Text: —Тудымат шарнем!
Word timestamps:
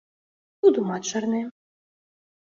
—Тудымат 0.59 1.03
шарнем! 1.09 1.47